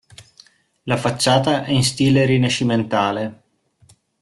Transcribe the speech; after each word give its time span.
La 0.85 0.97
facciata 0.97 1.63
è 1.63 1.69
in 1.69 1.83
stile 1.83 2.25
rinascimentale. 2.25 3.43